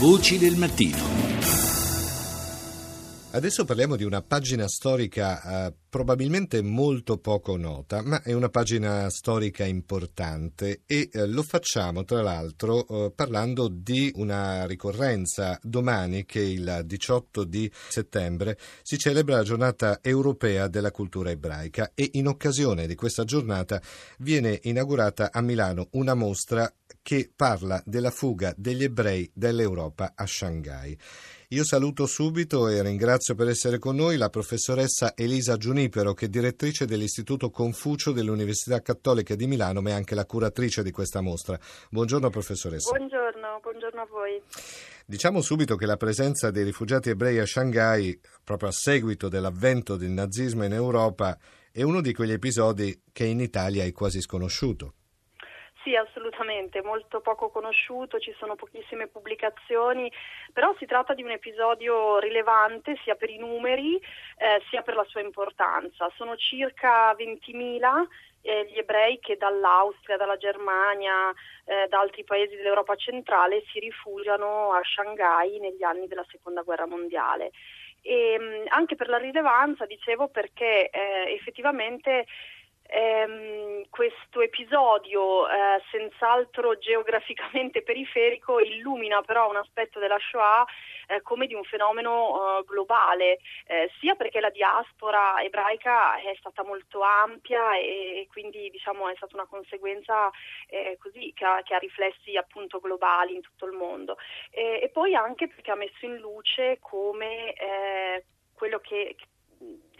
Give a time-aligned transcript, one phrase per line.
[0.00, 1.19] Voci del mattino.
[3.32, 9.08] Adesso parliamo di una pagina storica eh, probabilmente molto poco nota, ma è una pagina
[9.08, 16.40] storica importante e eh, lo facciamo tra l'altro eh, parlando di una ricorrenza domani che
[16.40, 22.88] il 18 di settembre si celebra la giornata europea della cultura ebraica e in occasione
[22.88, 23.80] di questa giornata
[24.18, 26.68] viene inaugurata a Milano una mostra
[27.00, 30.98] che parla della fuga degli ebrei dell'Europa a Shanghai.
[31.52, 36.28] Io saluto subito e ringrazio per essere con noi la professoressa Elisa Giunipero, che è
[36.28, 41.58] direttrice dell'Istituto Confucio dell'Università Cattolica di Milano, ma è anche la curatrice di questa mostra.
[41.90, 42.96] Buongiorno professoressa.
[42.96, 44.40] Buongiorno, buongiorno a voi.
[45.04, 50.10] Diciamo subito che la presenza dei rifugiati ebrei a Shanghai, proprio a seguito dell'avvento del
[50.10, 51.36] nazismo in Europa,
[51.72, 54.94] è uno di quegli episodi che in Italia è quasi sconosciuto.
[55.82, 60.12] Sì, assolutamente, molto poco conosciuto, ci sono pochissime pubblicazioni,
[60.52, 65.04] però si tratta di un episodio rilevante sia per i numeri eh, sia per la
[65.04, 66.10] sua importanza.
[66.16, 68.06] Sono circa 20.000
[68.42, 71.32] eh, gli ebrei che dall'Austria, dalla Germania,
[71.64, 76.86] eh, da altri paesi dell'Europa centrale si rifugiano a Shanghai negli anni della Seconda Guerra
[76.86, 77.52] Mondiale.
[78.02, 82.26] E, mh, anche per la rilevanza, dicevo, perché eh, effettivamente
[82.90, 83.69] ehm,
[84.00, 90.64] questo episodio, eh, senz'altro geograficamente periferico, illumina però un aspetto della Shoah
[91.06, 96.64] eh, come di un fenomeno eh, globale, eh, sia perché la diaspora ebraica è stata
[96.64, 100.30] molto ampia e, e quindi diciamo, è stata una conseguenza
[100.68, 104.16] eh, così, che ha, che, ha, riflessi appunto globali in tutto il mondo,
[104.50, 109.14] e poi anche perché ha messo in luce come eh, quello che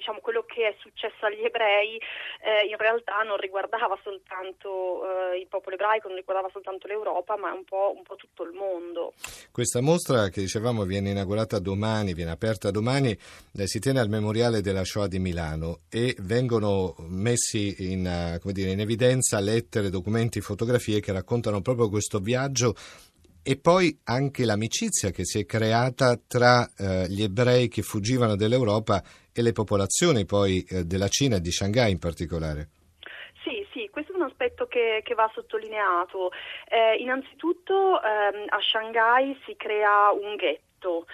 [0.00, 2.00] diciamo, quello che è successo agli ebrei
[2.40, 7.52] eh, in realtà non riguardava soltanto eh, il popolo ebraico, non riguardava soltanto l'Europa, ma
[7.52, 9.12] un po', un po', tutto il mondo.
[9.52, 14.62] Questa mostra che dicevamo viene inaugurata domani, viene aperta domani, eh, si tiene al Memoriale
[14.62, 21.00] della Shoah di Milano e vengono messi in, uh, dire, in evidenza lettere, documenti, fotografie
[21.00, 22.74] che raccontano proprio questo viaggio
[23.42, 29.02] e poi anche l'amicizia che si è creata tra eh, gli ebrei che fuggivano dall'Europa
[29.32, 32.68] e le popolazioni poi eh, della Cina e di Shanghai in particolare.
[33.42, 36.30] Sì, sì, questo è un aspetto che, che va sottolineato.
[36.68, 41.06] Eh, innanzitutto ehm, a Shanghai si crea un ghetto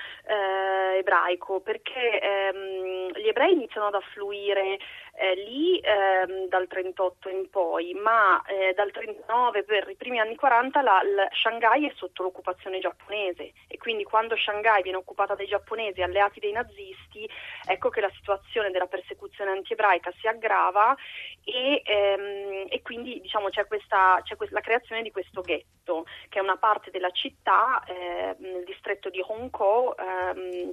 [0.99, 4.79] ebraico perché ehm, gli ebrei iniziano ad affluire
[5.19, 10.37] eh, lì ehm, dal 38 in poi, ma eh, dal 39 per i primi anni
[10.37, 13.53] 40 la, la Shanghai è sotto l'occupazione giapponese.
[13.67, 17.29] E quindi quando Shanghai viene occupata dai giapponesi alleati dei nazisti,
[17.67, 20.95] ecco che la situazione della persecuzione antiebraica si aggrava
[21.45, 26.39] e, ehm, e quindi diciamo, c'è, questa, c'è questa, la creazione di questo ghetto che
[26.39, 30.73] è una parte della città eh, nel distretto di Hong Kong ehm,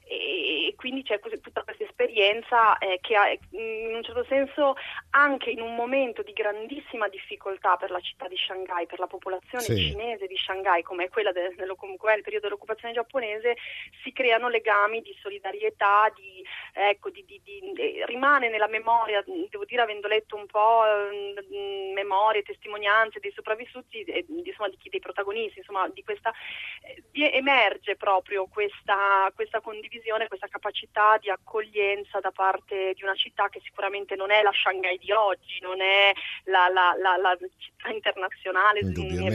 [0.11, 4.75] e, quindi c'è tutta questa esperienza eh, che ha, in un certo senso
[5.11, 9.63] anche in un momento di grandissima difficoltà per la città di Shanghai, per la popolazione
[9.63, 9.75] sì.
[9.77, 13.55] cinese di Shanghai come è quella del, del, come è il periodo dell'occupazione giapponese,
[14.03, 16.43] si creano legami di solidarietà, di,
[16.73, 22.41] ecco, di, di, di, rimane nella memoria, devo dire avendo letto un po' eh, memorie,
[22.41, 26.33] testimonianze dei sopravvissuti, eh, insomma, di chi, dei protagonisti, insomma, di questa,
[26.81, 33.13] eh, emerge proprio questa, questa condivisione visione, questa capacità di accoglienza da parte di una
[33.13, 36.11] città che sicuramente non è la Shanghai di oggi, non è
[36.45, 38.81] la, la, la, la città internazionale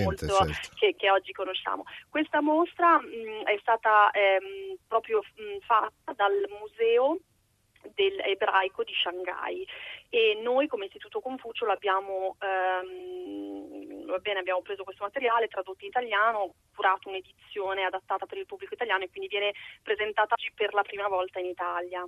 [0.03, 0.69] molto, certo.
[0.75, 1.85] che, che, oggi conosciamo.
[2.11, 7.19] Questa mostra mh, è stata ehm, proprio mh, fatta dal museo
[7.95, 9.67] dell'ebraico di Shanghai
[10.09, 15.89] e noi come Istituto Confucio l'abbiamo ehm, va bene, abbiamo preso questo materiale, tradotto in
[15.89, 19.53] italiano, curato un'edizione adattata per il pubblico italiano e quindi viene
[19.83, 22.07] presentata oggi per la prima volta in Italia.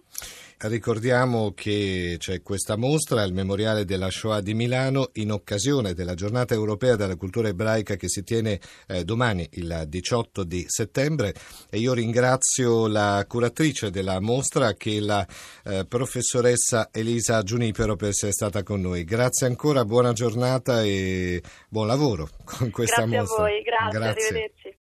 [0.60, 6.54] Ricordiamo che c'è questa mostra al Memoriale della Shoah di Milano in occasione della Giornata
[6.54, 11.34] Europea della Cultura Ebraica che si tiene eh, domani, il 18 di settembre
[11.71, 15.27] e io ringrazio la curatrice della mostra che è la
[15.65, 19.04] eh, professoressa Elisa Giunipero per essere stata con noi.
[19.04, 23.44] Grazie ancora, buona giornata e buon lavoro con questa grazie mostra.
[23.44, 24.26] Grazie a voi, grazie, grazie.
[24.26, 24.76] arrivederci.